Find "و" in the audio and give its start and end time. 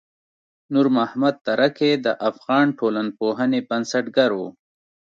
4.39-4.39